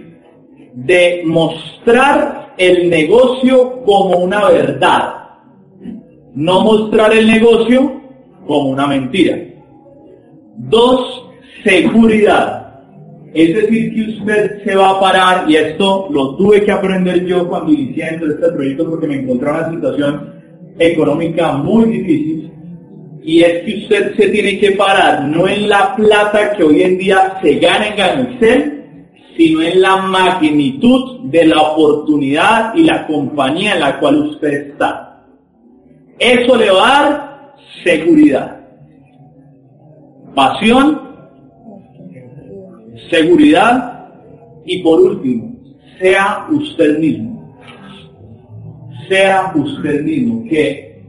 [0.73, 5.13] de mostrar el negocio como una verdad.
[6.35, 8.01] No mostrar el negocio
[8.45, 9.37] como una mentira.
[10.57, 11.25] Dos,
[11.63, 12.59] seguridad.
[13.33, 17.47] Es decir, que usted se va a parar, y esto lo tuve que aprender yo
[17.47, 20.33] cuando inicié este proyecto porque me encontraba en una situación
[20.79, 22.51] económica muy difícil
[23.21, 26.97] Y es que usted se tiene que parar no en la plata que hoy en
[26.97, 28.78] día se gana en Ganucel,
[29.39, 35.23] sino en la magnitud de la oportunidad y la compañía en la cual usted está.
[36.19, 38.59] Eso le va a dar seguridad,
[40.35, 41.01] pasión,
[43.09, 44.09] seguridad
[44.65, 45.55] y por último,
[46.01, 47.55] sea usted mismo.
[49.07, 51.01] Sea usted mismo, que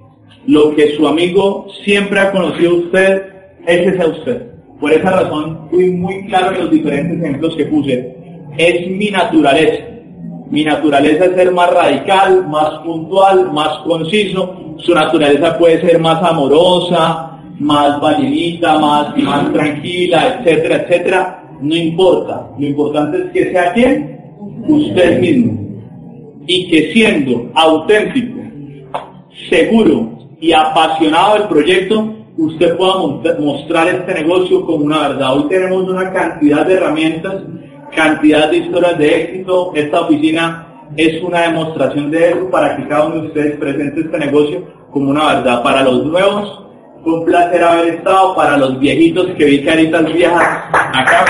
[0.46, 3.22] lo que su amigo siempre ha conocido a usted,
[3.66, 4.46] ese sea usted.
[4.78, 8.19] Por esa razón fui muy claro en los diferentes ejemplos que puse.
[8.60, 9.84] Es mi naturaleza.
[10.50, 14.74] Mi naturaleza es ser más radical, más puntual, más conciso.
[14.76, 21.42] Su naturaleza puede ser más amorosa, más ballenita, más, más tranquila, etcétera, etcétera.
[21.62, 22.50] No importa.
[22.58, 24.20] Lo importante es que sea quien
[24.68, 25.58] usted mismo.
[26.46, 28.42] Y que siendo auténtico,
[29.48, 35.34] seguro y apasionado del proyecto, usted pueda mostrar este negocio como una verdad.
[35.38, 37.36] Hoy tenemos una cantidad de herramientas,
[37.94, 39.72] cantidad de historias de éxito.
[39.74, 40.66] Esta oficina
[40.96, 45.10] es una demostración de eso para que cada uno de ustedes presente este negocio como
[45.10, 45.62] una verdad.
[45.62, 46.64] Para los nuevos,
[47.02, 48.34] fue un placer haber estado.
[48.34, 51.24] Para los viejitos que vi caritas viejas acá.